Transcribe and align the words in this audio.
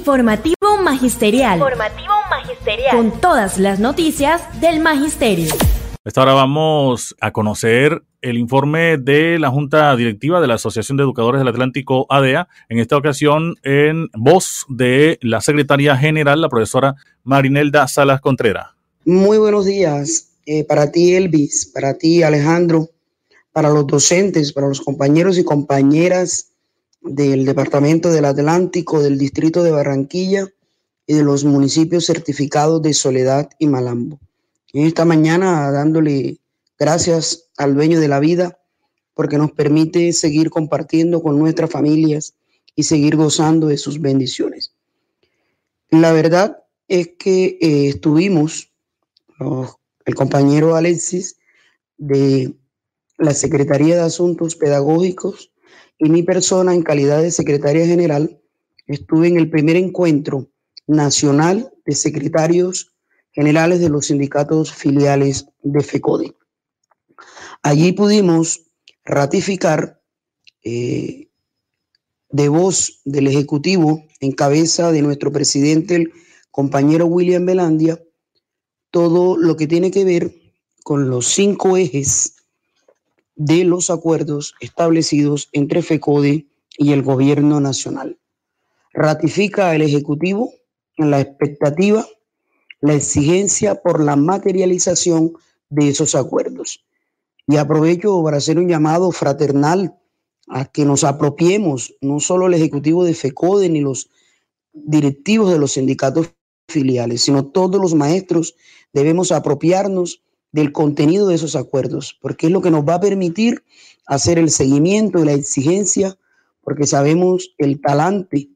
Informativo 0.00 0.78
Magisterial. 0.82 1.58
Informativo 1.58 2.14
Magisterial. 2.30 2.96
Con 2.96 3.20
todas 3.20 3.58
las 3.58 3.80
noticias 3.80 4.40
del 4.58 4.80
Magisterio. 4.80 5.52
Esta 6.02 6.22
hora 6.22 6.32
vamos 6.32 7.14
a 7.20 7.32
conocer 7.32 8.00
el 8.22 8.38
informe 8.38 8.96
de 8.96 9.38
la 9.38 9.50
Junta 9.50 9.94
Directiva 9.96 10.40
de 10.40 10.46
la 10.46 10.54
Asociación 10.54 10.96
de 10.96 11.02
Educadores 11.02 11.38
del 11.40 11.48
Atlántico 11.48 12.06
ADEA, 12.08 12.48
en 12.70 12.78
esta 12.78 12.96
ocasión 12.96 13.56
en 13.62 14.08
voz 14.14 14.64
de 14.70 15.18
la 15.20 15.42
Secretaria 15.42 15.94
General, 15.98 16.40
la 16.40 16.48
profesora 16.48 16.94
Marinelda 17.22 17.86
Salas 17.86 18.22
Contreras. 18.22 18.68
Muy 19.04 19.36
buenos 19.36 19.66
días 19.66 20.30
eh, 20.46 20.64
para 20.64 20.90
ti, 20.90 21.14
Elvis, 21.14 21.70
para 21.74 21.98
ti, 21.98 22.22
Alejandro, 22.22 22.88
para 23.52 23.68
los 23.68 23.86
docentes, 23.86 24.54
para 24.54 24.66
los 24.66 24.80
compañeros 24.80 25.36
y 25.36 25.44
compañeras 25.44 26.49
del 27.00 27.44
Departamento 27.44 28.10
del 28.10 28.24
Atlántico, 28.24 29.02
del 29.02 29.18
Distrito 29.18 29.62
de 29.62 29.70
Barranquilla 29.70 30.48
y 31.06 31.14
de 31.14 31.22
los 31.22 31.44
municipios 31.44 32.06
certificados 32.06 32.82
de 32.82 32.94
Soledad 32.94 33.50
y 33.58 33.66
Malambo 33.66 34.20
en 34.72 34.86
esta 34.86 35.04
mañana 35.04 35.70
dándole 35.70 36.38
gracias 36.78 37.50
al 37.56 37.74
dueño 37.74 38.00
de 38.00 38.08
la 38.08 38.20
vida 38.20 38.58
porque 39.14 39.38
nos 39.38 39.52
permite 39.52 40.12
seguir 40.12 40.50
compartiendo 40.50 41.22
con 41.22 41.38
nuestras 41.38 41.70
familias 41.70 42.34
y 42.76 42.84
seguir 42.84 43.16
gozando 43.16 43.66
de 43.66 43.76
sus 43.76 44.00
bendiciones. 44.00 44.72
La 45.90 46.12
verdad 46.12 46.62
es 46.88 47.10
que 47.18 47.58
eh, 47.60 47.88
estuvimos, 47.88 48.72
el 50.04 50.14
compañero 50.14 50.76
Alexis 50.76 51.36
de 51.96 52.54
la 53.18 53.34
Secretaría 53.34 53.96
de 53.96 54.02
Asuntos 54.02 54.54
Pedagógicos 54.54 55.49
y 55.98 56.08
mi 56.08 56.22
persona 56.22 56.74
en 56.74 56.82
calidad 56.82 57.22
de 57.22 57.30
secretaria 57.30 57.86
general, 57.86 58.40
estuve 58.86 59.28
en 59.28 59.36
el 59.36 59.50
primer 59.50 59.76
encuentro 59.76 60.50
nacional 60.86 61.72
de 61.84 61.94
secretarios 61.94 62.92
generales 63.32 63.80
de 63.80 63.90
los 63.90 64.06
sindicatos 64.06 64.72
filiales 64.72 65.46
de 65.62 65.80
FECODE. 65.82 66.34
Allí 67.62 67.92
pudimos 67.92 68.66
ratificar 69.04 70.00
eh, 70.64 71.28
de 72.30 72.48
voz 72.48 73.00
del 73.04 73.26
Ejecutivo, 73.26 74.04
en 74.20 74.32
cabeza 74.32 74.92
de 74.92 75.02
nuestro 75.02 75.32
presidente, 75.32 75.96
el 75.96 76.12
compañero 76.50 77.06
William 77.06 77.44
Belandia, 77.44 78.02
todo 78.90 79.36
lo 79.36 79.56
que 79.56 79.66
tiene 79.66 79.90
que 79.90 80.04
ver 80.04 80.34
con 80.82 81.10
los 81.10 81.26
cinco 81.28 81.76
ejes 81.76 82.36
de 83.40 83.64
los 83.64 83.88
acuerdos 83.88 84.54
establecidos 84.60 85.48
entre 85.52 85.80
FECODE 85.80 86.46
y 86.76 86.92
el 86.92 87.02
gobierno 87.02 87.58
nacional. 87.58 88.18
Ratifica 88.92 89.74
el 89.74 89.80
Ejecutivo 89.80 90.52
en 90.98 91.10
la 91.10 91.22
expectativa 91.22 92.06
la 92.82 92.92
exigencia 92.92 93.76
por 93.76 94.04
la 94.04 94.14
materialización 94.14 95.32
de 95.70 95.88
esos 95.88 96.14
acuerdos. 96.14 96.84
Y 97.46 97.56
aprovecho 97.56 98.22
para 98.22 98.36
hacer 98.36 98.58
un 98.58 98.68
llamado 98.68 99.10
fraternal 99.10 99.96
a 100.48 100.66
que 100.66 100.84
nos 100.84 101.02
apropiemos, 101.02 101.94
no 102.02 102.20
solo 102.20 102.46
el 102.46 102.52
Ejecutivo 102.52 103.04
de 103.04 103.14
FECODE 103.14 103.70
ni 103.70 103.80
los 103.80 104.10
directivos 104.74 105.50
de 105.50 105.58
los 105.58 105.72
sindicatos 105.72 106.28
filiales, 106.68 107.22
sino 107.22 107.46
todos 107.46 107.80
los 107.80 107.94
maestros 107.94 108.54
debemos 108.92 109.32
apropiarnos 109.32 110.22
del 110.52 110.72
contenido 110.72 111.28
de 111.28 111.34
esos 111.36 111.56
acuerdos, 111.56 112.18
porque 112.20 112.46
es 112.46 112.52
lo 112.52 112.60
que 112.60 112.70
nos 112.70 112.86
va 112.86 112.94
a 112.94 113.00
permitir 113.00 113.62
hacer 114.06 114.38
el 114.38 114.50
seguimiento 114.50 115.20
de 115.20 115.26
la 115.26 115.32
exigencia, 115.32 116.18
porque 116.62 116.86
sabemos 116.86 117.54
el 117.58 117.80
talante 117.80 118.50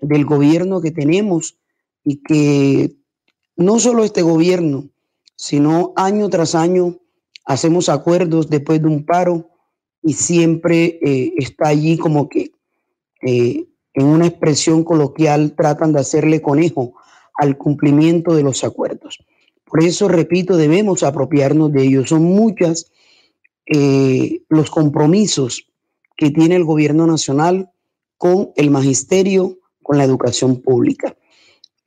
del 0.00 0.24
gobierno 0.24 0.80
que 0.80 0.90
tenemos 0.90 1.56
y 2.04 2.16
que 2.22 2.96
no 3.56 3.78
solo 3.78 4.04
este 4.04 4.22
gobierno, 4.22 4.88
sino 5.36 5.92
año 5.96 6.28
tras 6.28 6.54
año 6.54 6.98
hacemos 7.44 7.88
acuerdos 7.88 8.48
después 8.48 8.80
de 8.80 8.88
un 8.88 9.04
paro 9.04 9.50
y 10.02 10.14
siempre 10.14 10.98
eh, 11.02 11.32
está 11.36 11.68
allí 11.68 11.98
como 11.98 12.28
que 12.28 12.52
eh, 13.22 13.66
en 13.94 14.06
una 14.06 14.26
expresión 14.26 14.84
coloquial 14.84 15.54
tratan 15.56 15.92
de 15.92 16.00
hacerle 16.00 16.40
conejo 16.40 16.94
al 17.34 17.56
cumplimiento 17.56 18.34
de 18.34 18.42
los 18.42 18.64
acuerdos. 18.64 19.18
Por 19.70 19.84
eso, 19.84 20.08
repito, 20.08 20.56
debemos 20.56 21.04
apropiarnos 21.04 21.72
de 21.72 21.84
ellos. 21.84 22.08
Son 22.08 22.24
muchas 22.24 22.90
eh, 23.66 24.42
los 24.48 24.68
compromisos 24.68 25.68
que 26.16 26.30
tiene 26.30 26.56
el 26.56 26.64
gobierno 26.64 27.06
nacional 27.06 27.70
con 28.16 28.50
el 28.56 28.70
magisterio, 28.70 29.58
con 29.82 29.96
la 29.96 30.04
educación 30.04 30.60
pública. 30.60 31.16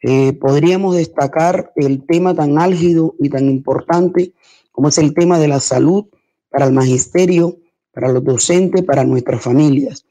Eh, 0.02 0.34
podríamos 0.34 0.96
destacar 0.96 1.74
el 1.76 2.06
tema 2.06 2.34
tan 2.34 2.58
álgido 2.58 3.16
y 3.20 3.30
tan 3.30 3.50
importante 3.50 4.34
como 4.72 4.88
es 4.88 4.98
el 4.98 5.14
tema 5.14 5.38
de 5.38 5.48
la 5.50 5.60
salud 5.60 6.06
para 6.50 6.66
el 6.66 6.74
magisterio, 6.74 7.60
para 7.92 8.12
los 8.12 8.24
docentes, 8.24 8.84
para 8.84 9.04
nuestras 9.04 9.42
familias. 9.42 10.06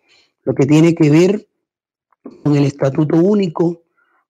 Lo 0.44 0.55
que 0.55 0.66
tiene 0.66 0.94
que 0.94 1.11
ver 1.11 1.49
con 2.43 2.55
el 2.55 2.65
estatuto 2.65 3.16
único, 3.16 3.81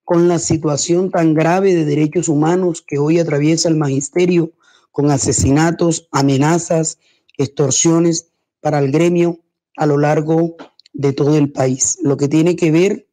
con 0.03 0.27
la 0.27 0.39
situación 0.39 1.11
tan 1.11 1.33
grave 1.33 1.73
de 1.73 1.85
derechos 1.85 2.27
humanos 2.27 2.83
que 2.85 2.97
hoy 2.97 3.19
atraviesa 3.19 3.69
el 3.69 3.77
magisterio, 3.77 4.51
con 4.91 5.09
asesinatos, 5.09 6.07
amenazas, 6.11 6.99
extorsiones 7.37 8.29
para 8.61 8.79
el 8.79 8.91
gremio 8.91 9.39
a 9.75 9.85
lo 9.85 9.97
largo 9.97 10.55
de 10.93 11.13
todo 11.13 11.35
el 11.35 11.51
país. 11.51 11.97
Lo 12.01 12.17
que 12.17 12.27
tiene 12.27 12.55
que 12.55 12.71
ver 12.71 13.07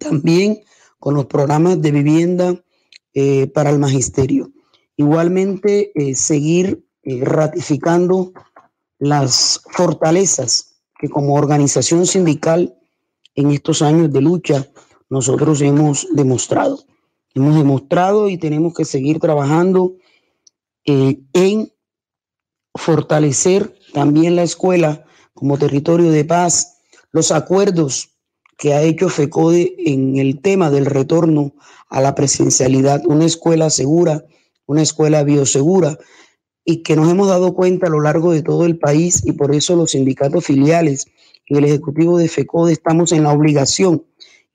también 0.00 0.62
con 0.98 1.14
los 1.14 1.26
programas 1.26 1.80
de 1.80 1.90
vivienda 1.90 2.64
eh, 3.14 3.46
para 3.48 3.70
el 3.70 3.78
magisterio. 3.78 4.50
Igualmente, 4.96 5.92
eh, 5.94 6.14
seguir 6.14 6.84
eh, 7.02 7.20
ratificando 7.22 8.32
las 8.98 9.60
fortalezas 9.70 10.80
que 10.98 11.08
como 11.08 11.34
organización 11.34 12.06
sindical 12.06 12.78
en 13.34 13.50
estos 13.50 13.82
años 13.82 14.10
de 14.12 14.22
lucha 14.22 14.66
nosotros 15.08 15.60
hemos 15.60 16.08
demostrado. 16.12 16.84
Hemos 17.34 17.56
demostrado 17.56 18.28
y 18.28 18.38
tenemos 18.38 18.74
que 18.74 18.84
seguir 18.84 19.18
trabajando 19.18 19.96
en 20.84 21.72
fortalecer 22.74 23.74
también 23.92 24.36
la 24.36 24.42
escuela 24.42 25.04
como 25.34 25.58
territorio 25.58 26.10
de 26.10 26.24
paz, 26.24 26.78
los 27.12 27.32
acuerdos 27.32 28.16
que 28.56 28.72
ha 28.72 28.82
hecho 28.82 29.08
FECODE 29.08 29.74
en 29.78 30.16
el 30.16 30.40
tema 30.40 30.70
del 30.70 30.86
retorno 30.86 31.54
a 31.88 32.00
la 32.00 32.14
presencialidad, 32.14 33.02
una 33.06 33.26
escuela 33.26 33.68
segura, 33.70 34.24
una 34.66 34.82
escuela 34.82 35.22
biosegura, 35.24 35.98
y 36.64 36.82
que 36.82 36.96
nos 36.96 37.10
hemos 37.10 37.28
dado 37.28 37.54
cuenta 37.54 37.86
a 37.86 37.90
lo 37.90 38.00
largo 38.00 38.32
de 38.32 38.42
todo 38.42 38.64
el 38.64 38.78
país 38.78 39.24
y 39.24 39.32
por 39.32 39.54
eso 39.54 39.76
los 39.76 39.92
sindicatos 39.92 40.44
filiales 40.44 41.06
y 41.46 41.56
el 41.56 41.64
Ejecutivo 41.64 42.18
de 42.18 42.28
FECODE 42.28 42.72
estamos 42.72 43.12
en 43.12 43.22
la 43.22 43.32
obligación 43.32 44.04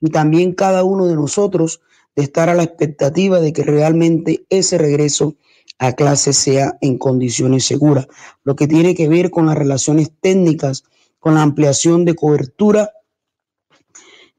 y 0.02 0.10
también 0.10 0.54
cada 0.54 0.84
uno 0.84 1.08
de 1.08 1.16
nosotros 1.16 1.82
de 2.16 2.24
estar 2.24 2.50
a 2.50 2.56
la 2.56 2.64
expectativa 2.64 3.40
de 3.40 3.54
que 3.54 3.64
realmente 3.64 4.46
ese 4.50 4.78
regreso 4.78 5.36
a 5.80 5.94
clase 5.94 6.34
sea 6.34 6.78
en 6.82 6.98
condiciones 6.98 7.66
seguras, 7.66 8.08
lo 8.44 8.56
que 8.56 8.68
tiene 8.68 8.94
que 8.96 9.08
ver 9.08 9.32
con 9.32 9.46
las 9.46 9.58
relaciones 9.58 10.12
técnicas, 10.20 10.84
con 11.20 11.36
la 11.36 11.42
ampliación 11.42 12.06
de 12.06 12.16
cobertura 12.16 12.92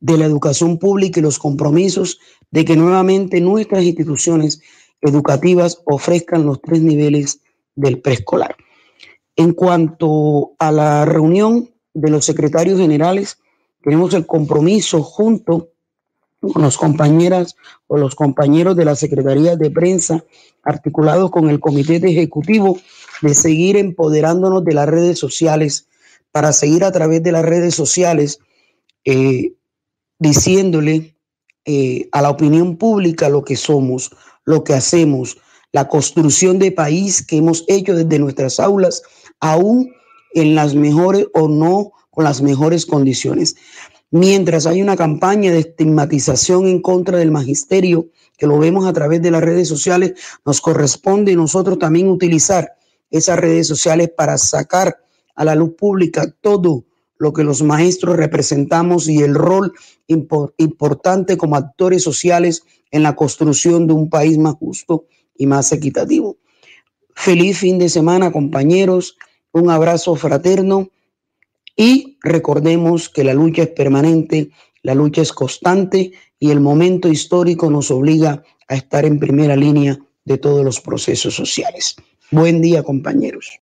de 0.01 0.19
la 0.19 0.27
educación 0.27 0.79
pública 0.79 1.21
y 1.21 1.23
los 1.23 1.39
compromisos 1.39 2.19
de 2.51 2.65
que 2.65 2.77
nuevamente 2.77 3.41
nuestras 3.41 3.85
instituciones 3.85 4.61
educativas 5.01 5.81
ofrezcan 5.85 6.45
los 6.45 6.61
tres 6.61 6.83
niveles 6.83 7.41
del 7.75 8.01
preescolar. 8.01 8.57
En 9.37 9.53
cuanto 9.53 10.53
a 10.59 10.71
la 10.71 11.05
reunión 11.05 11.71
de 11.95 12.11
los 12.11 12.25
secretarios 12.25 12.79
generales, 12.79 13.39
tenemos 13.83 14.15
el 14.15 14.27
compromiso 14.27 15.03
junto 15.03 15.71
con 16.41 16.63
los 16.63 16.77
compañeras 16.77 17.57
o 17.87 17.97
los 17.97 18.15
compañeros 18.15 18.77
de 18.77 18.85
la 18.85 18.97
Secretaría 18.97 19.57
de 19.57 19.71
Prensa, 19.71 20.25
articulados 20.65 21.31
con 21.31 21.49
el 21.49 21.61
Comité 21.61 21.97
Ejecutivo, 21.97 22.79
de 23.21 23.35
seguir 23.35 23.77
empoderándonos 23.77 24.65
de 24.65 24.75
las 24.75 24.89
redes 24.89 25.19
sociales 25.19 25.87
para 26.33 26.53
seguir 26.53 26.85
a 26.85 26.91
través 26.91 27.23
de 27.23 27.33
las 27.33 27.45
redes 27.45 27.75
sociales 27.75 28.41
eh, 29.05 29.53
diciéndole 30.19 31.15
eh, 31.65 32.09
a 32.11 32.23
la 32.23 32.31
opinión 32.31 32.77
pública 32.77 33.29
lo 33.29 33.45
que 33.45 33.57
somos, 33.57 34.11
lo 34.45 34.65
que 34.65 34.75
hacemos, 34.75 35.39
la 35.71 35.89
construcción 35.89 36.59
de 36.59 36.73
país 36.73 37.25
que 37.25 37.37
hemos 37.37 37.65
hecho 37.69 37.95
desde 37.95 38.19
nuestras 38.19 38.59
aulas, 38.59 39.03
aún 39.41 39.93
en 40.35 40.55
las 40.55 40.75
mejores 40.75 41.27
o 41.35 41.49
no 41.49 41.93
con 42.13 42.25
las 42.25 42.43
mejores 42.43 42.85
condiciones. 42.87 43.57
Mientras 44.11 44.67
hay 44.67 44.83
una 44.83 44.97
campaña 44.97 45.51
de 45.51 45.61
estigmatización 45.61 46.67
en 46.67 46.83
contra 46.83 47.17
del 47.17 47.31
magisterio, 47.31 48.11
que 48.37 48.47
lo 48.47 48.59
vemos 48.59 48.87
a 48.87 48.93
través 48.93 49.23
de 49.23 49.31
las 49.31 49.43
redes 49.43 49.67
sociales, 49.67 50.13
nos 50.45 50.61
corresponde 50.61 51.35
nosotros 51.35 51.79
también 51.79 52.09
utilizar 52.09 52.75
esas 53.11 53.39
redes 53.39 53.67
sociales 53.67 54.11
para 54.15 54.37
sacar 54.37 54.99
a 55.35 55.45
la 55.45 55.55
luz 55.55 55.73
pública 55.79 56.31
todo 56.43 56.85
lo 57.17 57.33
que 57.33 57.45
los 57.45 57.63
maestros 57.63 58.17
representamos 58.17 59.09
y 59.09 59.23
el 59.23 59.35
rol 59.35 59.73
importante 60.07 61.39
como 61.39 61.57
actores 61.57 62.03
sociales 62.03 62.65
en 62.91 63.03
la 63.03 63.17
construcción 63.17 63.87
de 63.87 63.95
un 63.95 64.11
país 64.11 64.37
más 64.37 64.55
justo 64.55 65.07
y 65.35 65.47
más 65.47 65.73
equitativo. 65.73 66.37
Feliz 67.15 67.59
fin 67.59 67.79
de 67.79 67.89
semana, 67.89 68.33
compañeros. 68.33 69.17
Un 69.53 69.71
abrazo 69.71 70.15
fraterno 70.17 70.91
y 71.77 72.19
recordemos 72.23 73.09
que 73.09 73.25
la 73.25 73.35
lucha 73.35 73.63
es 73.63 73.69
permanente, 73.69 74.51
la 74.83 74.95
lucha 74.95 75.23
es 75.23 75.33
constante 75.33 76.13
y 76.39 76.51
el 76.51 76.61
momento 76.61 77.09
histórico 77.09 77.71
nos 77.71 77.91
obliga 77.91 78.43
a 78.69 78.75
estar 78.75 79.05
en 79.05 79.19
primera 79.19 79.57
línea 79.57 79.99
de 80.25 80.39
todos 80.39 80.65
los 80.65 80.81
procesos 80.81 81.35
sociales. 81.35 81.97
Buen 82.31 82.61
día, 82.61 82.83
compañeros. 82.83 83.62